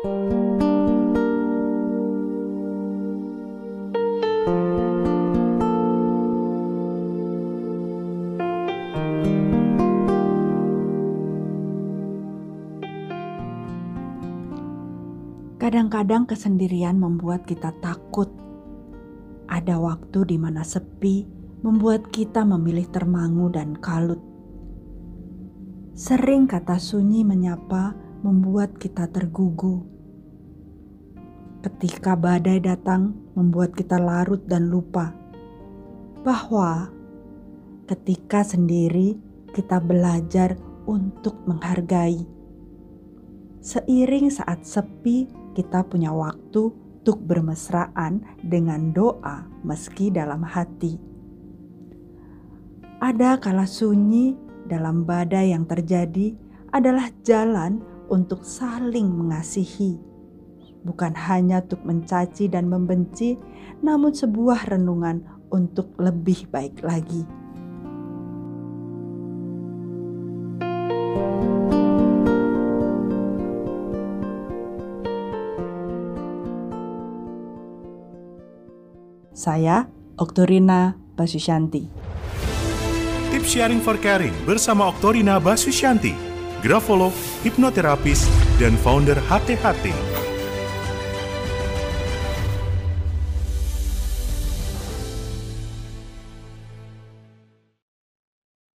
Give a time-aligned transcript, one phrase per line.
[0.00, 0.32] Kadang-kadang
[16.24, 18.32] kesendirian membuat kita takut.
[19.52, 21.28] Ada waktu di mana sepi
[21.60, 24.24] membuat kita memilih termangu dan kalut.
[25.92, 29.84] Sering kata sunyi menyapa membuat kita tergugu.
[31.60, 35.12] Ketika badai datang membuat kita larut dan lupa
[36.24, 36.88] bahwa
[37.88, 39.16] ketika sendiri
[39.52, 40.56] kita belajar
[40.88, 42.22] untuk menghargai.
[43.60, 51.00] Seiring saat sepi, kita punya waktu untuk bermesraan dengan doa meski dalam hati.
[53.00, 54.36] Ada kala sunyi
[54.68, 56.36] dalam badai yang terjadi
[56.70, 57.80] adalah jalan
[58.10, 59.96] untuk saling mengasihi.
[60.82, 63.38] Bukan hanya untuk mencaci dan membenci,
[63.80, 65.22] namun sebuah renungan
[65.54, 67.22] untuk lebih baik lagi.
[79.40, 79.88] Saya
[80.20, 81.88] Oktorina Basusyanti.
[83.32, 86.29] Tips Sharing for Caring bersama Oktorina Basusyanti,
[86.62, 90.09] grafolog, hipnoterapis, dan founder HTHT.